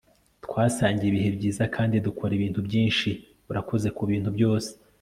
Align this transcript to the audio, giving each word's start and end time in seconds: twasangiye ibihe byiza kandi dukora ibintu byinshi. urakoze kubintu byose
twasangiye 0.45 1.07
ibihe 1.11 1.29
byiza 1.37 1.63
kandi 1.75 1.95
dukora 2.07 2.31
ibintu 2.35 2.59
byinshi. 2.67 3.09
urakoze 3.51 3.87
kubintu 3.97 4.29
byose 4.37 4.69